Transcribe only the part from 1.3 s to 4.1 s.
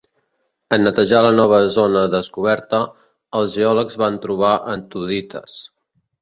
nova zona descoberta, els geòlegs